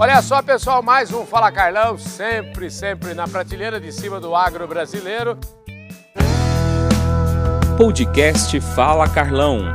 [0.00, 4.64] Olha só, pessoal, mais um Fala Carlão, sempre, sempre na prateleira de cima do agro
[4.68, 5.36] brasileiro.
[7.76, 9.74] Podcast Fala Carlão.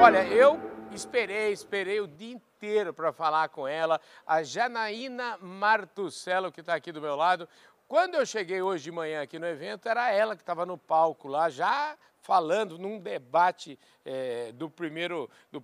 [0.00, 0.58] Olha, eu
[0.94, 6.90] esperei, esperei o dia inteiro para falar com ela, a Janaína Martucelo, que está aqui
[6.90, 7.46] do meu lado.
[7.88, 11.26] Quando eu cheguei hoje de manhã aqui no evento, era ela que estava no palco
[11.26, 15.62] lá, já falando num debate é, do, primeiro, do,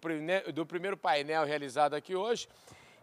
[0.51, 2.49] do primeiro painel realizado aqui hoje.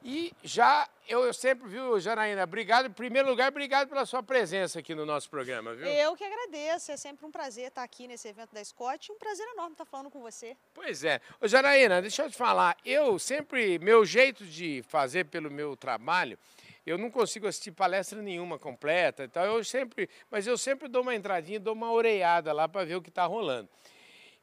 [0.04, 4.80] E já, eu, eu sempre, viu, Janaína, obrigado, em primeiro lugar, obrigado pela sua presença
[4.80, 5.86] aqui no nosso programa, viu?
[5.86, 9.48] Eu que agradeço, é sempre um prazer estar aqui nesse evento da Scott, um prazer
[9.50, 10.58] enorme estar falando com você.
[10.74, 11.22] Pois é.
[11.40, 16.40] Ô, Janaína, deixa eu te falar, eu sempre, meu jeito de fazer pelo meu trabalho,
[16.86, 21.16] eu não consigo assistir palestra nenhuma completa, então eu sempre, mas eu sempre dou uma
[21.16, 23.70] entradinha, dou uma oreada lá para ver o que está rolando.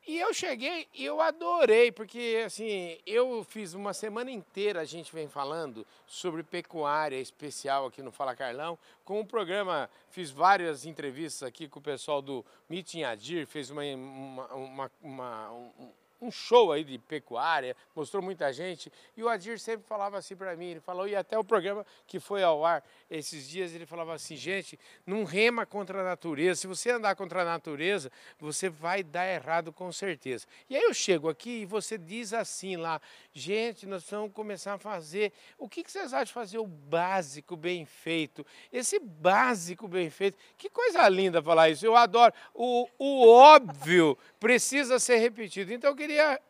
[0.08, 5.12] E eu cheguei e eu adorei, porque assim, eu fiz uma semana inteira, a gente
[5.12, 11.46] vem falando sobre pecuária especial aqui no Fala Carlão, com o programa, fiz várias entrevistas
[11.46, 16.72] aqui com o pessoal do Meeting Adir, fez uma, uma, uma, uma um, um show
[16.72, 20.80] aí de pecuária, mostrou muita gente, e o Adir sempre falava assim para mim, ele
[20.80, 24.78] falou, e até o programa que foi ao ar esses dias, ele falava assim, gente,
[25.06, 29.72] não rema contra a natureza, se você andar contra a natureza, você vai dar errado
[29.72, 30.46] com certeza.
[30.68, 33.00] E aí eu chego aqui e você diz assim lá,
[33.32, 37.56] gente, nós vamos começar a fazer, o que, que vocês acham de fazer o básico
[37.56, 38.44] bem feito?
[38.72, 44.98] Esse básico bem feito, que coisa linda falar isso, eu adoro, o, o óbvio precisa
[44.98, 46.40] ser repetido, então eu queria queria,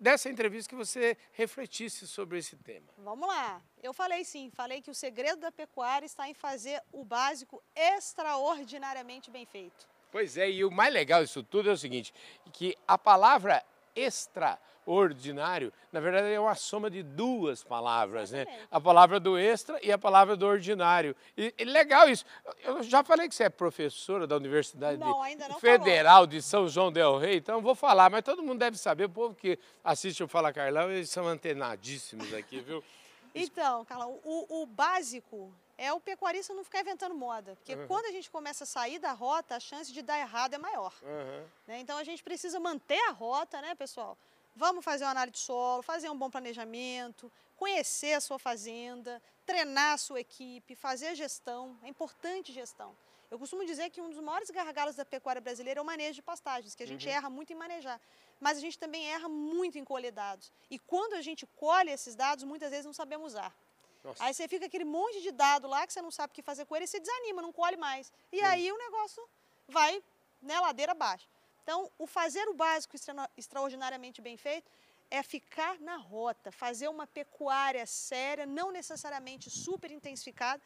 [0.00, 2.88] dessa entrevista, que você refletisse sobre esse tema.
[2.98, 3.62] Vamos lá.
[3.80, 9.30] Eu falei sim, falei que o segredo da pecuária está em fazer o básico extraordinariamente
[9.30, 9.88] bem feito.
[10.10, 12.12] Pois é, e o mais legal disso tudo é o seguinte,
[12.52, 18.46] que a palavra extraordinário, na verdade, é uma soma de duas palavras, né?
[18.70, 21.14] A palavra do extra e a palavra do ordinário.
[21.36, 22.24] E, e legal isso.
[22.64, 25.22] Eu já falei que você é professora da Universidade não,
[25.58, 26.26] Federal falou.
[26.26, 29.34] de São João del Rei, então vou falar, mas todo mundo deve saber, o povo
[29.34, 32.82] que assiste o Fala Carlão, eles são antenadíssimos aqui, viu?
[33.32, 37.56] Então, Carlão, o, o básico é o pecuarista não ficar inventando moda.
[37.56, 37.86] Porque uhum.
[37.86, 40.92] quando a gente começa a sair da rota, a chance de dar errado é maior.
[41.02, 41.46] Uhum.
[41.66, 41.80] Né?
[41.80, 44.18] Então a gente precisa manter a rota, né, pessoal?
[44.54, 49.94] Vamos fazer uma análise de solo, fazer um bom planejamento, conhecer a sua fazenda, treinar
[49.94, 51.74] a sua equipe, fazer gestão.
[51.82, 52.94] É importante gestão.
[53.30, 56.22] Eu costumo dizer que um dos maiores gargalos da pecuária brasileira é o manejo de
[56.22, 57.14] pastagens, que a gente uhum.
[57.14, 57.98] erra muito em manejar.
[58.38, 60.52] Mas a gente também erra muito em colher dados.
[60.70, 63.54] E quando a gente colhe esses dados, muitas vezes não sabemos usar.
[64.02, 64.24] Nossa.
[64.24, 66.64] Aí você fica aquele monte de dado lá que você não sabe o que fazer
[66.64, 68.12] com ele e você desanima, não colhe mais.
[68.32, 69.22] E aí o negócio
[69.68, 70.02] vai
[70.40, 71.28] né, ladeira abaixo.
[71.62, 74.70] Então, o fazer o básico extra, extraordinariamente bem feito
[75.10, 80.62] é ficar na rota, fazer uma pecuária séria, não necessariamente super intensificada,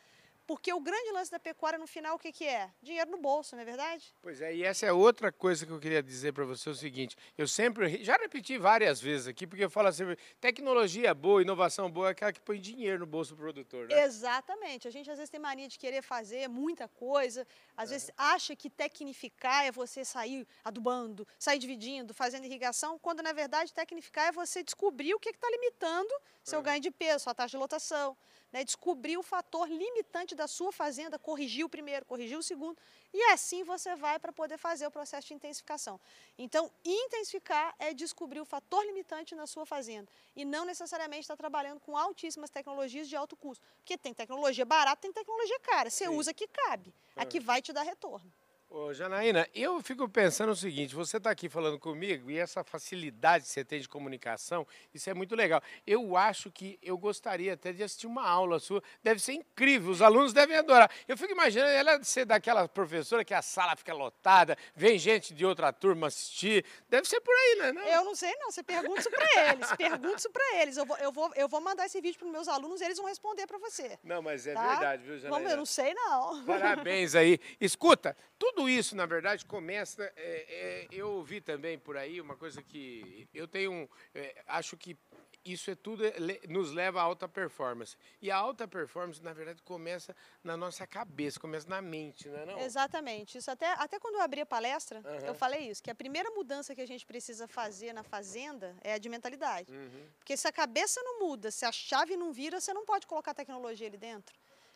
[0.46, 2.70] porque o grande lance da pecuária no final, o que, que é?
[2.82, 4.14] Dinheiro no bolso, não é verdade?
[4.20, 6.74] Pois é, e essa é outra coisa que eu queria dizer para você: é o
[6.74, 10.04] seguinte, eu sempre, já repeti várias vezes aqui, porque eu falo assim:
[10.40, 14.04] tecnologia boa, inovação boa é aquela que põe dinheiro no bolso do produtor, né?
[14.04, 14.86] Exatamente.
[14.86, 18.68] A gente às vezes tem mania de querer fazer muita coisa, às vezes acha que
[18.68, 24.62] tecnificar é você sair adubando, sair dividindo, fazendo irrigação, quando na verdade tecnificar é você
[24.62, 26.12] descobrir o que está limitando
[26.42, 28.16] seu ganho de peso, sua taxa de lotação
[28.54, 32.76] né, descobrir o fator limitante da sua fazenda, corrigir o primeiro, corrigir o segundo,
[33.12, 36.00] e assim você vai para poder fazer o processo de intensificação.
[36.38, 41.38] Então, intensificar é descobrir o fator limitante na sua fazenda e não necessariamente estar tá
[41.38, 46.06] trabalhando com altíssimas tecnologias de alto custo, porque tem tecnologia barata, tem tecnologia cara, você
[46.06, 46.16] Sim.
[46.16, 48.32] usa que cabe, a que vai te dar retorno.
[48.76, 53.44] Ô, Janaína, eu fico pensando o seguinte: você está aqui falando comigo e essa facilidade
[53.44, 55.62] que você tem de comunicação, isso é muito legal.
[55.86, 60.02] Eu acho que eu gostaria até de assistir uma aula sua, deve ser incrível, os
[60.02, 60.90] alunos devem adorar.
[61.06, 65.46] Eu fico imaginando ela ser daquela professora que a sala fica lotada, vem gente de
[65.46, 67.72] outra turma assistir, deve ser por aí, né?
[67.74, 67.82] Não?
[67.82, 68.50] Eu não sei, não.
[68.50, 70.76] Você pergunta isso para eles, pergunta isso para eles.
[70.76, 72.98] Eu vou, eu, vou, eu vou mandar esse vídeo para os meus alunos e eles
[72.98, 74.00] vão responder para você.
[74.02, 74.68] Não, mas é tá?
[74.68, 75.30] verdade, viu, Janaína?
[75.30, 76.44] Vamos, eu não sei, não.
[76.44, 77.38] Parabéns aí.
[77.60, 80.02] Escuta, tudo tudo isso, na verdade, começa.
[80.16, 83.88] É, é, eu ouvi também por aí uma coisa que eu tenho.
[84.14, 84.96] É, acho que
[85.44, 86.14] isso é tudo é,
[86.48, 87.96] nos leva à alta performance.
[88.22, 92.46] E a alta performance, na verdade, começa na nossa cabeça, começa na mente, não é
[92.46, 92.58] não?
[92.60, 93.36] Exatamente.
[93.36, 95.26] Isso até, até quando eu abri a palestra, uhum.
[95.26, 98.94] eu falei isso, que a primeira mudança que a gente precisa fazer na fazenda é
[98.94, 99.70] a de mentalidade.
[99.70, 100.06] Uhum.
[100.18, 103.34] Porque se a cabeça não muda, se a chave não vira, você não pode colocar
[103.34, 104.34] tecnologia ali dentro.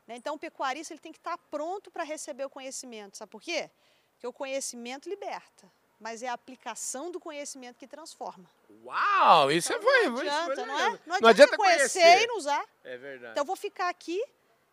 [0.09, 0.17] Né?
[0.17, 3.19] Então, o pecuarista ele tem que estar pronto para receber o conhecimento.
[3.19, 3.71] Sabe por quê?
[4.15, 5.71] Porque o conhecimento liberta.
[6.01, 8.49] mas é a aplicação do conhecimento que transforma.
[8.85, 10.83] Uau, isso então, foi, não adianta, foi não é?
[10.83, 12.65] Não adianta, não adianta conhecer, conhecer e não usar.
[12.85, 13.33] É verdade.
[13.33, 14.25] Então eu vou ficar aqui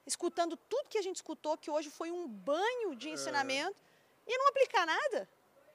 [0.05, 3.75] escutando tudo que a gente escutou, que hoje foi um banho de ensinamento,
[4.27, 5.27] e não aplicar nada.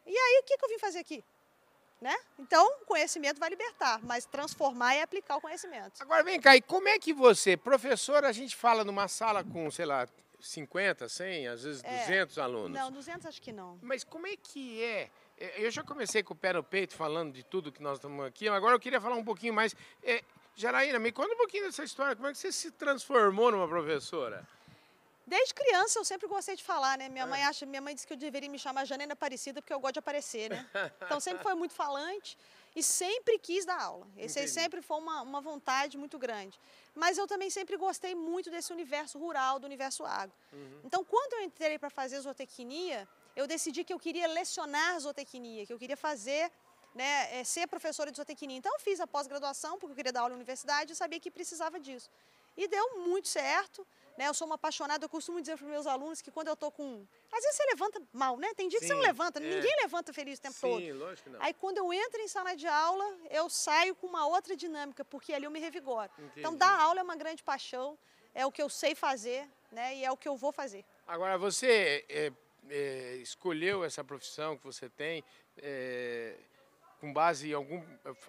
[0.07, 1.25] E aí, o que, que eu vim fazer aqui?
[2.01, 2.17] Né?
[2.39, 6.01] Então, o conhecimento vai libertar, mas transformar é aplicar o conhecimento.
[6.01, 9.71] Agora vem cá, e como é que você, professor, a gente fala numa sala com,
[9.71, 10.09] sei lá,
[10.41, 12.71] 50, 100, às vezes É, 200 alunos.
[12.71, 13.79] Não, 200 acho que não.
[13.83, 15.11] Mas como é que é?
[15.39, 18.25] É, Eu já comecei com o pé no peito falando de tudo que nós estamos
[18.25, 19.75] aqui, agora eu queria falar um pouquinho mais.
[20.03, 20.23] É,
[20.99, 22.17] me conta um pouquinho dessa história.
[22.17, 24.47] Como é que você se transformou numa professora?
[25.31, 27.09] Desde criança eu sempre gostei de falar, né?
[27.09, 29.79] Minha mãe acha, minha mãe disse que eu deveria me chamar Janaína Aparecida porque eu
[29.79, 30.69] gosto de aparecer, né?
[31.07, 32.37] Então sempre foi muito falante
[32.75, 34.09] e sempre quis dar aula.
[34.17, 36.59] Esse aí sempre foi uma, uma vontade muito grande.
[36.97, 40.35] Mas eu também sempre gostei muito desse universo rural, do universo agro.
[40.83, 45.73] Então quando eu entrei para fazer zootecnia, eu decidi que eu queria lecionar zootecnia, que
[45.73, 46.51] eu queria fazer,
[46.93, 48.57] né, eh, ser professora de zootecnia.
[48.57, 51.31] Então eu fiz a pós-graduação porque eu queria dar aula na universidade e sabia que
[51.31, 52.11] precisava disso.
[52.57, 53.87] E deu muito certo.
[54.17, 54.29] Né?
[54.29, 56.71] Eu sou uma apaixonada, eu costumo dizer para os meus alunos que quando eu estou
[56.71, 57.07] com.
[57.33, 58.53] Às vezes você levanta mal, né?
[58.55, 59.43] Tem dia que você não Sim, levanta, é.
[59.43, 60.79] ninguém levanta feliz o tempo todo.
[60.79, 61.43] Sim, lógico que não.
[61.43, 65.33] Aí quando eu entro em sala de aula, eu saio com uma outra dinâmica, porque
[65.33, 66.11] ali eu me revigoro.
[66.37, 66.57] Então Entendi.
[66.57, 67.99] dar aula é uma grande paixão,
[68.35, 69.97] é o que eu sei fazer, né?
[69.97, 70.85] E é o que eu vou fazer.
[71.07, 72.33] Agora, você é,
[72.69, 75.25] é, escolheu essa profissão que você tem
[75.57, 76.37] é,
[77.01, 77.83] com base em algum.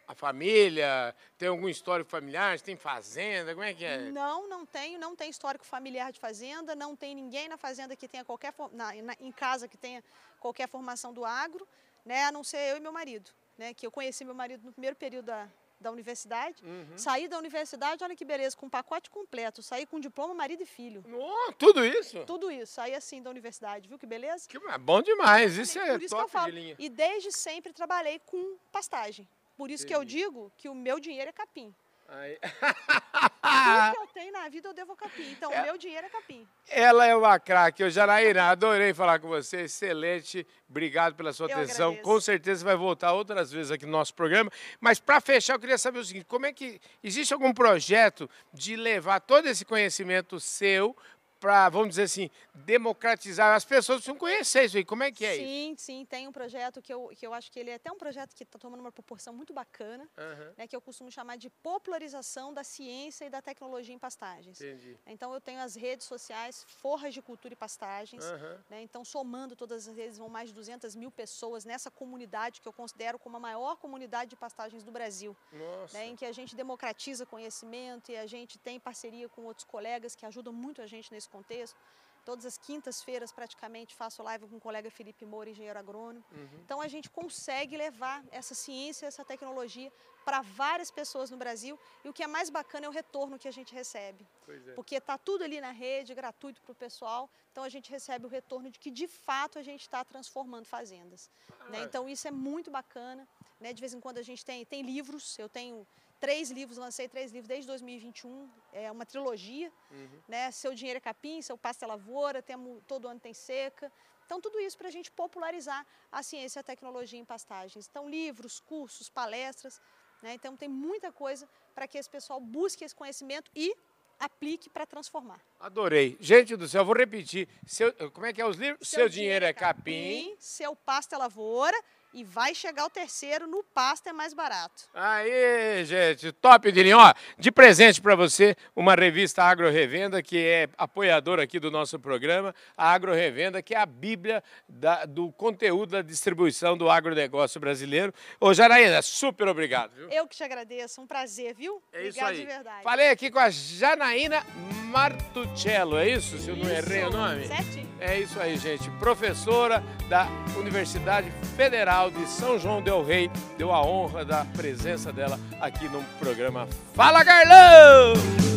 [0.08, 1.14] a família?
[1.38, 2.60] Tem algum histórico familiar?
[2.62, 3.52] Tem fazenda?
[3.54, 3.98] Como é que é?
[4.12, 8.08] Não, não tenho, não tem histórico familiar de fazenda, não tem ninguém na fazenda que
[8.08, 10.04] tenha qualquer na, na- em casa que tenha
[10.40, 11.68] qualquer formação do agro,
[12.06, 12.24] né?
[12.26, 13.74] A não ser eu e meu marido, né?
[13.74, 15.48] Que eu conheci meu marido no primeiro período da,
[15.82, 16.64] da universidade.
[16.64, 16.98] Uhum.
[16.98, 20.66] Saí da universidade, olha que beleza, com um pacote completo, saí com diploma, marido e
[20.66, 21.04] filho.
[21.12, 22.24] Oh, tudo isso?
[22.26, 24.48] Tudo isso, saí assim da universidade, viu que beleza?
[24.48, 26.54] Que bom demais, isso é Por isso que eu falo.
[26.78, 29.28] E desde sempre trabalhei com pastagem.
[29.58, 30.18] Por isso que eu Entendi.
[30.18, 31.74] digo que o meu dinheiro é capim.
[32.14, 35.32] Aí- Tudo que eu tenho na vida eu devo capim.
[35.32, 35.62] Então, É.
[35.62, 36.46] o meu dinheiro é capim.
[36.68, 37.84] Ela é uma craque.
[37.84, 39.62] Ô, Janaína, adorei falar com você.
[39.62, 40.46] Excelente.
[40.70, 41.90] Obrigado pela sua Eu atenção.
[41.92, 42.04] agradeço.
[42.04, 44.52] Com certeza vai voltar outras vezes aqui no nosso programa.
[44.80, 46.80] Mas para fechar, eu queria saber o seguinte: como é que.
[47.04, 50.96] Existe algum projeto de levar todo esse conhecimento seu
[51.42, 53.56] para, vamos dizer assim, democratizar?
[53.56, 54.86] As pessoas precisam conhecer isso aí.
[54.86, 55.44] Como é que é isso?
[55.46, 57.98] sim, sim, tem um projeto que eu, que eu acho que ele é até um
[57.98, 61.50] projeto que está tomando uma proporção muito bacana, Aham, né, que eu costumo chamar de
[61.50, 64.62] popularização da ciência e da tecnologia em pastagens.
[64.62, 64.96] entendi.
[65.08, 68.24] Então, eu tenho as redes sociais Forras de Cultura e Pastagens.
[68.24, 68.64] Aham.
[68.70, 72.68] né, Então, somando todas as redes, vão mais de 200 mil pessoas nessa comunidade que
[72.68, 75.36] eu considero como a maior comunidade de pastagens do Brasil.
[75.52, 75.98] Nossa.
[75.98, 80.16] né, em que a gente democratiza conhecimento e a gente tem parceria com outros colegas
[80.16, 81.78] que ajudam muito a gente nesse contexto.
[82.24, 86.24] Todas as quintas-feiras, praticamente, faço live com o colega Felipe Moura, engenheiro agrônomo.
[86.32, 86.60] Uhum.
[86.64, 89.92] Então, a gente consegue levar essa ciência, essa tecnologia
[90.24, 91.80] para várias pessoas no Brasil.
[92.06, 94.24] E o que é mais bacana é o retorno que a gente recebe.
[94.46, 94.74] Pois é.
[94.74, 97.28] Porque está tudo ali na rede, gratuito para o pessoal.
[97.52, 101.28] Então, a gente recebe o retorno de que, de fato, a gente está transformando fazendas.
[101.70, 101.80] né?
[101.80, 101.86] Ah.
[101.86, 103.28] Então, isso é muito bacana.
[103.60, 103.74] né?
[103.74, 105.40] De vez em quando, a gente tem, tem livros.
[105.40, 105.88] Eu tenho
[106.22, 108.48] três livros, lancei três livros desde 2021.
[108.72, 109.74] É uma trilogia.
[109.90, 110.20] Uhum.
[110.28, 110.52] Né?
[110.52, 113.92] Seu Dinheiro é Capim, Seu Pasto é Lavoura, temos, todo ano tem seca.
[114.26, 117.88] Então, tudo isso para a gente popularizar a ciência e a tecnologia em pastagens.
[117.90, 119.82] Então, livros, cursos, palestras.
[120.22, 120.36] Né?
[120.36, 123.76] Então, tem muita coisa para que esse pessoal busque esse conhecimento e
[124.20, 125.42] aplique para transformar.
[125.60, 126.16] Adorei.
[126.20, 127.50] Gente do céu, vou repetir.
[127.66, 128.88] Seu, como é que é os livros?
[128.88, 130.36] Seu, dinheiro é capim.
[130.40, 131.78] Seu pasto é lavoura
[132.14, 134.84] e vai chegar o terceiro, no pasto é mais barato.
[134.94, 136.98] Aí, gente, top de linha.
[136.98, 142.00] Ó, de presente para você, uma revista Agro Revenda, que é apoiadora aqui do nosso
[142.00, 142.54] programa.
[142.78, 148.14] A Agro Revenda, que é a bíblia da- do conteúdo da distribuição do agronegócio brasileiro.
[148.40, 150.10] Ô, Janaína, super obrigado, viu?
[150.10, 151.82] Eu que te agradeço, um prazer, viu?
[151.94, 152.40] É isso Obrigado aí.
[152.40, 152.84] de verdade.
[152.84, 154.44] Falei aqui com a Janaína
[154.86, 156.38] Martuccello, é isso?
[156.38, 157.48] Se eu não errei o Isso, nome?
[157.48, 157.90] Certinho.
[158.00, 158.90] É isso aí, gente.
[159.00, 160.28] Professora da
[160.58, 166.02] Universidade Federal de São João del Rei deu a honra da presença dela aqui no
[166.20, 168.51] programa Fala Carlão!